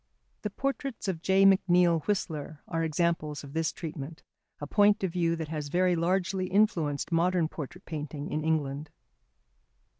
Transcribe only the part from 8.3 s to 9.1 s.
in England.